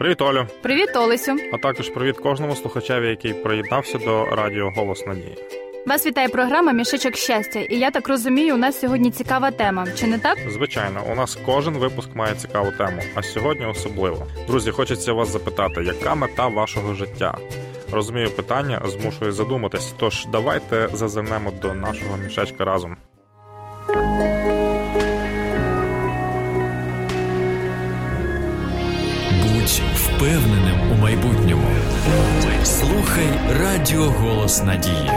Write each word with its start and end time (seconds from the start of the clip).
Привіт, 0.00 0.22
Олю. 0.22 0.46
Привіт, 0.62 0.96
Олесю. 0.96 1.36
А 1.52 1.58
також 1.58 1.88
привіт 1.88 2.16
кожному 2.18 2.56
слухачеві, 2.56 3.08
який 3.08 3.34
приєднався 3.34 3.98
до 3.98 4.24
радіо 4.24 4.70
Голос 4.76 5.06
Надії. 5.06 5.36
Вас 5.86 6.06
вітає 6.06 6.28
програма 6.28 6.72
Мішечок 6.72 7.16
щастя, 7.16 7.60
і 7.60 7.78
я 7.78 7.90
так 7.90 8.08
розумію, 8.08 8.54
у 8.54 8.58
нас 8.58 8.80
сьогодні 8.80 9.10
цікава 9.10 9.50
тема. 9.50 9.86
Чи 9.96 10.06
не 10.06 10.18
так? 10.18 10.38
Звичайно, 10.48 11.02
у 11.12 11.14
нас 11.14 11.38
кожен 11.46 11.74
випуск 11.74 12.14
має 12.14 12.34
цікаву 12.34 12.72
тему, 12.78 13.02
а 13.14 13.22
сьогодні 13.22 13.66
особливо. 13.66 14.26
Друзі, 14.46 14.70
хочеться 14.70 15.12
вас 15.12 15.28
запитати, 15.28 15.84
яка 15.84 16.14
мета 16.14 16.46
вашого 16.46 16.94
життя? 16.94 17.38
Розумію, 17.92 18.30
питання 18.30 18.82
змушує 18.84 19.32
задуматись. 19.32 19.94
Тож 19.98 20.26
давайте 20.32 20.88
зазирнемо 20.92 21.50
до 21.62 21.74
нашого 21.74 22.16
мішечка 22.16 22.64
разом. 22.64 22.96
Впевненим 30.20 30.92
у 30.92 31.02
майбутньому. 31.02 31.66
Слухай 32.64 33.28
Радіо 33.60 34.02
Голос 34.02 34.62
Надії. 34.62 35.10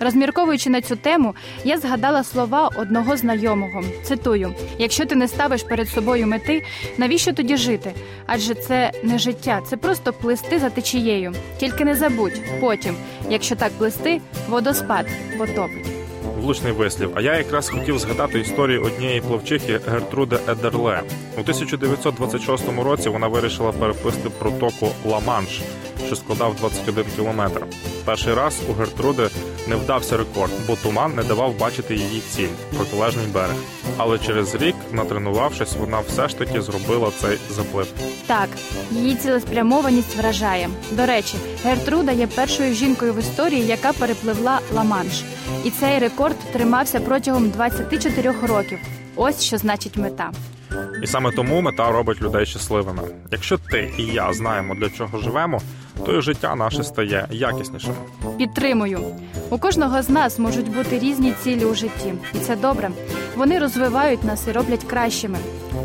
Розмірковуючи 0.00 0.70
на 0.70 0.80
цю 0.80 0.96
тему, 0.96 1.34
я 1.64 1.78
згадала 1.78 2.24
слова 2.24 2.70
одного 2.76 3.16
знайомого. 3.16 3.82
Цитую: 4.04 4.54
якщо 4.78 5.06
ти 5.06 5.14
не 5.14 5.28
ставиш 5.28 5.62
перед 5.62 5.88
собою 5.88 6.26
мети, 6.26 6.62
навіщо 6.98 7.32
тоді 7.32 7.56
жити? 7.56 7.92
Адже 8.26 8.54
це 8.54 8.92
не 9.02 9.18
життя, 9.18 9.60
це 9.66 9.76
просто 9.76 10.12
плисти 10.12 10.58
за 10.58 10.70
течією. 10.70 11.34
Тільки 11.58 11.84
не 11.84 11.94
забудь, 11.94 12.40
потім, 12.60 12.94
якщо 13.30 13.56
так 13.56 13.72
плисти, 13.72 14.20
водоспад 14.48 15.06
потопить. 15.38 15.99
Влучний 16.40 16.72
вислів. 16.72 17.10
А 17.14 17.20
я 17.20 17.36
якраз 17.38 17.68
хотів 17.68 17.98
згадати 17.98 18.40
історію 18.40 18.82
однієї 18.82 19.20
плавчихи 19.20 19.80
Гертруди 19.86 20.36
Едерле. 20.48 21.02
У 21.36 21.40
1926 21.40 22.64
році 22.84 23.08
вона 23.08 23.28
вирішила 23.28 23.72
переплисти 23.72 24.30
протоку 24.38 24.88
Ла-Манш, 25.06 25.60
що 26.06 26.16
складав 26.16 26.56
21 26.56 27.04
кілометр. 27.16 27.64
Перший 28.04 28.34
раз 28.34 28.60
у 28.70 28.72
Гертруди 28.72 29.28
не 29.70 29.76
вдався 29.76 30.16
рекорд, 30.16 30.52
бо 30.66 30.76
туман 30.76 31.14
не 31.14 31.22
давав 31.22 31.58
бачити 31.58 31.94
її 31.94 32.20
ціль 32.20 32.48
протилежний 32.76 33.26
берег. 33.26 33.54
Але 33.96 34.18
через 34.18 34.54
рік, 34.54 34.74
натренувавшись, 34.92 35.76
вона 35.76 36.00
все 36.00 36.28
ж 36.28 36.38
таки 36.38 36.62
зробила 36.62 37.10
цей 37.20 37.38
заплив. 37.50 37.86
Так, 38.26 38.48
її 38.90 39.14
цілеспрямованість 39.14 40.16
вражає. 40.16 40.68
До 40.90 41.06
речі, 41.06 41.34
Гертруда 41.64 42.12
є 42.12 42.26
першою 42.26 42.74
жінкою 42.74 43.14
в 43.14 43.18
історії, 43.18 43.66
яка 43.66 43.92
перепливла 43.92 44.60
Ла-Манш. 44.74 45.22
І 45.64 45.70
цей 45.70 45.98
рекорд 45.98 46.36
тримався 46.52 47.00
протягом 47.00 47.50
24 47.50 48.34
років. 48.42 48.78
Ось 49.16 49.42
що 49.42 49.58
значить 49.58 49.96
мета. 49.96 50.30
І 51.02 51.06
саме 51.06 51.30
тому 51.30 51.60
мета 51.60 51.92
робить 51.92 52.22
людей 52.22 52.46
щасливими. 52.46 53.02
Якщо 53.30 53.58
ти 53.58 53.92
і 53.98 54.04
я 54.04 54.32
знаємо, 54.32 54.74
для 54.74 54.90
чого 54.90 55.18
живемо, 55.18 55.60
то 56.06 56.18
і 56.18 56.22
життя 56.22 56.54
наше 56.54 56.84
стає 56.84 57.26
якіснішим. 57.30 57.94
Підтримую. 58.38 59.00
У 59.50 59.58
кожного 59.58 60.02
з 60.02 60.08
нас 60.08 60.38
можуть 60.38 60.74
бути 60.74 60.98
різні 60.98 61.34
цілі 61.42 61.64
у 61.64 61.74
житті, 61.74 62.14
і 62.34 62.38
це 62.38 62.56
добре. 62.56 62.90
Вони 63.36 63.58
розвивають 63.58 64.24
нас 64.24 64.48
і 64.48 64.52
роблять 64.52 64.84
кращими. 64.84 65.38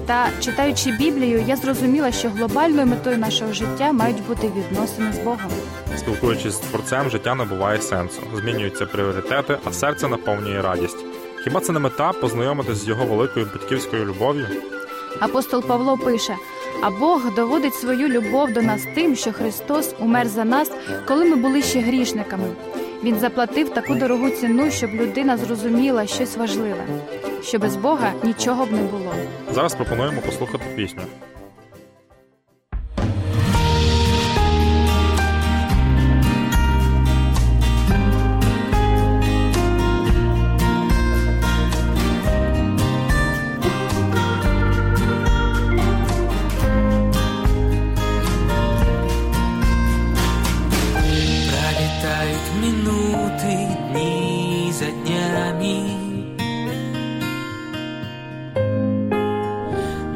Та 0.05 0.27
читаючи 0.39 0.91
Біблію, 0.91 1.43
я 1.47 1.55
зрозуміла, 1.55 2.11
що 2.11 2.29
глобальною 2.29 2.87
метою 2.87 3.17
нашого 3.17 3.53
життя 3.53 3.91
мають 3.91 4.27
бути 4.27 4.51
відносини 4.57 5.13
з 5.13 5.17
Богом. 5.17 5.51
Спілкуючись 5.97 6.53
з 6.53 6.57
творцем, 6.57 7.09
життя 7.09 7.35
набуває 7.35 7.81
сенсу, 7.81 8.21
змінюються 8.35 8.85
пріоритети, 8.85 9.57
а 9.65 9.71
серце 9.73 10.07
наповнює 10.07 10.61
радість. 10.61 11.05
Хіба 11.43 11.59
це 11.59 11.73
не 11.73 11.79
мета 11.79 12.11
познайомитись 12.13 12.77
з 12.77 12.87
його 12.87 13.05
великою 13.05 13.47
батьківською 13.53 14.05
любов'ю? 14.05 14.47
Апостол 15.19 15.61
Павло 15.61 15.97
пише: 15.97 16.35
а 16.81 16.89
Бог 16.89 17.33
доводить 17.35 17.75
свою 17.75 18.07
любов 18.07 18.53
до 18.53 18.61
нас 18.61 18.81
тим, 18.95 19.15
що 19.15 19.33
Христос 19.33 19.95
умер 19.99 20.27
за 20.27 20.45
нас, 20.45 20.71
коли 21.07 21.25
ми 21.25 21.35
були 21.35 21.61
ще 21.61 21.79
грішниками. 21.79 22.47
Він 23.03 23.19
заплатив 23.19 23.69
таку 23.69 23.95
дорогу 23.95 24.29
ціну, 24.29 24.71
щоб 24.71 24.93
людина 24.93 25.37
зрозуміла 25.37 26.07
щось 26.07 26.37
важливе, 26.37 26.85
що 27.43 27.59
без 27.59 27.75
Бога 27.75 28.13
нічого 28.23 28.65
б 28.65 28.71
не 28.71 28.81
було. 28.81 29.13
Зараз 29.53 29.75
пропонуємо 29.75 30.21
послухати 30.21 30.63
пісню. 30.75 31.01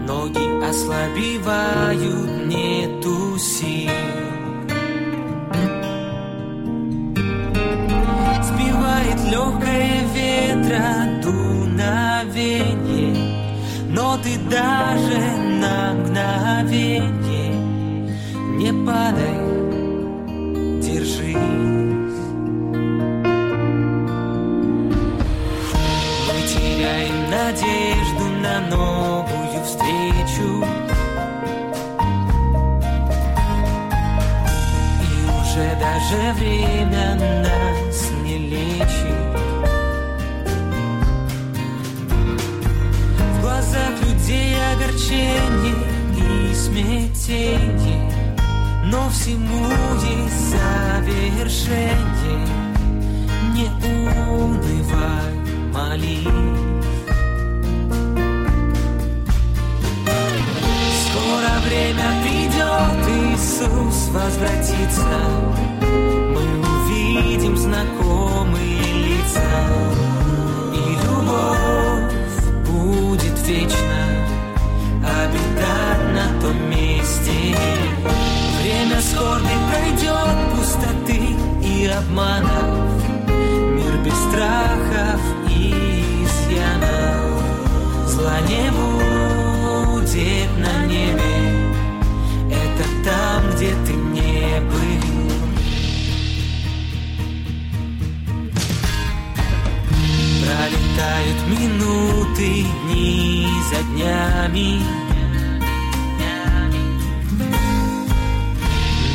Ноги 0.08 0.48
ослабевают, 0.70 2.32
нету 2.48 3.38
сил 3.38 3.92
Сбивает 8.44 9.20
легкое 9.32 10.06
ветра 10.14 10.88
дуновение 11.24 13.14
Но 13.90 14.18
ты 14.18 14.38
даже 14.50 15.20
на 15.62 15.94
мгновение 15.94 17.54
не 18.60 18.72
падай 18.86 19.50
держись. 20.82 21.69
Надежду 27.52 28.26
на 28.44 28.60
новую 28.70 29.64
встречу. 29.64 30.64
И 35.02 35.10
уже 35.42 35.68
даже 35.80 36.34
время 36.34 37.16
нас 37.44 38.12
не 38.24 38.38
лечит. 38.38 39.20
В 43.18 43.42
глазах 43.42 43.94
людей 44.04 44.56
огорчение 44.76 45.76
и 46.18 46.54
смятение. 46.54 48.12
Но 48.86 49.10
всему 49.10 49.68
есть 50.02 50.50
завершение 50.50 52.48
Не 53.54 53.68
унывай, 53.86 55.34
молись 55.72 56.70
время 61.90 62.10
придет, 62.22 63.02
Иисус 63.34 64.10
возвратится. 64.10 65.08
Мы 65.82 66.44
увидим 66.62 67.58
знакомые 67.58 68.82
лица. 69.08 69.42
И 70.74 70.78
любовь 71.04 72.14
будет 72.68 73.48
вечно 73.48 74.02
Обитать 75.02 76.14
на 76.14 76.42
том 76.42 76.70
месте 76.70 76.79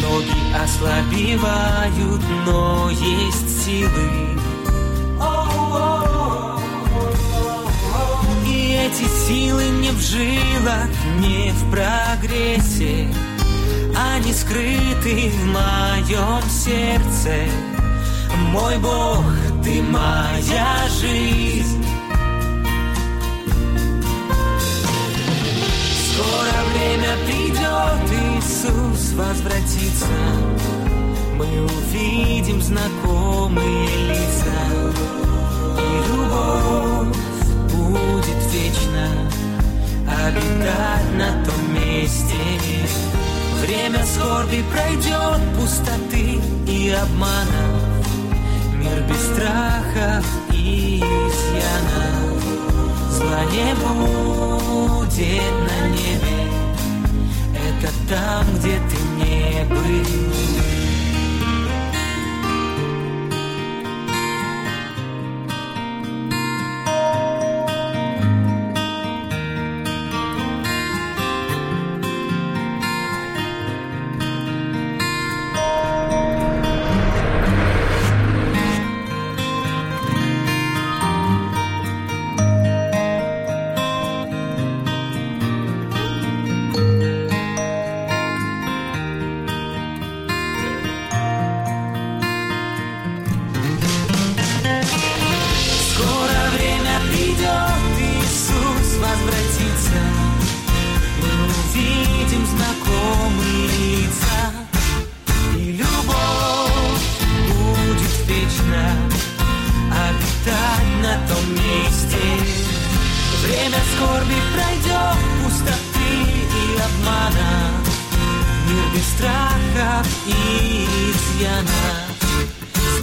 Ноги 0.01 0.41
ослабевают, 0.63 2.23
но 2.47 2.89
есть 2.91 3.65
силы. 3.65 4.39
И 8.47 8.79
эти 8.79 9.09
силы 9.27 9.65
не 9.81 9.91
в 9.91 10.01
жилах, 10.01 10.89
не 11.19 11.51
в 11.51 11.71
прогрессе, 11.71 13.09
Они 13.97 14.33
скрыты 14.33 15.31
в 15.31 15.47
моем 15.47 16.43
сердце. 16.49 17.51
Мой 18.53 18.79
Бог, 18.79 19.25
ты 19.65 19.83
моя 19.83 20.87
жизнь. 21.01 21.85
Возвратится. 29.15 30.07
Мы 31.37 31.47
увидим 31.65 32.61
знакомые 32.63 33.89
лица. 34.09 34.61
И 35.79 36.09
любовь 36.09 37.17
будет 37.73 38.53
вечно 38.53 39.09
Обитать 40.07 41.13
на 41.17 41.45
том 41.45 41.75
месте. 41.75 42.35
Время 43.61 44.05
скорби 44.05 44.63
пройдет 44.71 45.41
пустоты 45.59 46.41
и 46.67 46.91
обмана. 46.91 47.81
Мир 48.75 49.03
без 49.09 49.23
страхов 49.33 50.27
и 50.53 50.99
изъянов 50.99 52.43
Зла 53.11 53.45
не 53.47 53.75
будет 53.75 55.55
на 55.69 55.89
небе 55.89 56.34
только 57.85 57.93
там, 58.09 58.47
где 58.59 58.81
ты 58.89 59.25
не 59.25 59.65
был. 59.65 60.74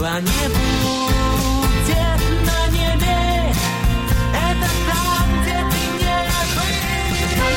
крыла 0.01 0.19
не 0.19 0.47
будет 0.49 2.21
на 2.45 2.59
небе. 2.71 3.53
Это 4.33 4.69
там, 4.87 5.25
где 5.41 5.57
ты 5.71 5.81
не 5.99 6.17
был. 7.37 7.51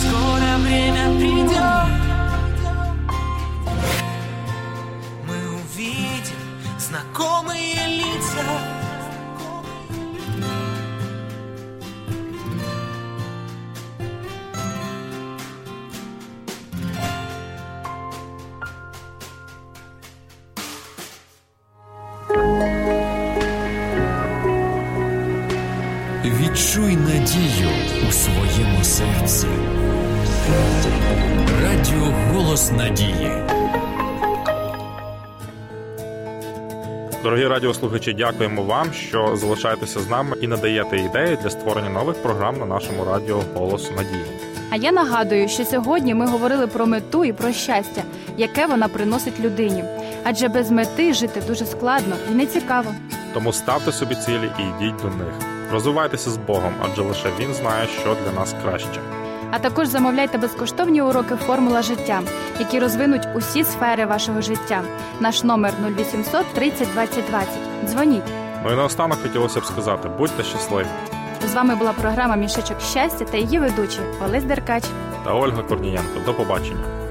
Скоро 0.00 0.50
время 0.58 1.04
придет. 1.18 1.33
Відчуй 26.54 26.96
надію 26.96 27.68
у 28.08 28.12
своєму 28.12 28.84
серці. 28.84 29.46
Радіо 31.62 32.14
Голос 32.32 32.72
Надії. 32.72 33.30
Дорогі 37.22 37.46
радіослухачі, 37.46 38.12
дякуємо 38.12 38.62
вам, 38.62 38.92
що 38.92 39.36
залишаєтеся 39.36 40.00
з 40.00 40.10
нами 40.10 40.36
і 40.40 40.46
надаєте 40.46 40.96
ідеї 40.96 41.38
для 41.42 41.50
створення 41.50 41.90
нових 41.90 42.16
програм 42.22 42.58
на 42.58 42.66
нашому 42.66 43.04
радіо 43.04 43.42
Голос 43.54 43.90
Надії. 43.96 44.24
А 44.70 44.76
я 44.76 44.92
нагадую, 44.92 45.48
що 45.48 45.64
сьогодні 45.64 46.14
ми 46.14 46.26
говорили 46.26 46.66
про 46.66 46.86
мету 46.86 47.24
і 47.24 47.32
про 47.32 47.52
щастя, 47.52 48.02
яке 48.36 48.66
вона 48.66 48.88
приносить 48.88 49.40
людині. 49.40 49.84
Адже 50.24 50.48
без 50.48 50.70
мети 50.70 51.14
жити 51.14 51.42
дуже 51.46 51.66
складно 51.66 52.16
і 52.32 52.34
нецікаво. 52.34 52.94
Тому 53.32 53.52
ставте 53.52 53.92
собі 53.92 54.14
цілі 54.14 54.50
і 54.58 54.62
йдіть 54.62 55.02
до 55.02 55.08
них. 55.08 55.53
Розвивайтеся 55.72 56.30
з 56.30 56.36
Богом, 56.36 56.72
адже 56.84 57.02
лише 57.02 57.28
він 57.40 57.54
знає, 57.54 57.86
що 58.00 58.16
для 58.24 58.32
нас 58.40 58.54
краще. 58.62 59.00
А 59.50 59.58
також 59.58 59.86
замовляйте 59.88 60.38
безкоштовні 60.38 61.02
уроки 61.02 61.36
Формула 61.36 61.82
життя, 61.82 62.22
які 62.58 62.78
розвинуть 62.78 63.28
усі 63.34 63.64
сфери 63.64 64.06
вашого 64.06 64.40
життя. 64.40 64.82
Наш 65.20 65.42
номер 65.44 65.72
0800 65.98 66.46
30 66.54 66.88
20 66.92 67.24
20. 67.30 67.48
Дзвоніть. 67.86 68.22
Ну 68.64 68.72
і 68.72 68.76
наостанок 68.76 69.18
хотілося 69.22 69.60
б 69.60 69.64
сказати: 69.64 70.08
будьте 70.18 70.42
щасливі. 70.42 70.86
З 71.50 71.54
вами 71.54 71.74
була 71.76 71.92
програма 71.92 72.36
Мішечок 72.36 72.80
щастя 72.80 73.24
та 73.24 73.36
її 73.36 73.58
ведучі 73.58 74.00
Олесь 74.26 74.44
Деркач. 74.44 74.84
Та 75.24 75.32
Ольга 75.34 75.62
Корнієнко. 75.62 76.20
До 76.26 76.34
побачення. 76.34 77.03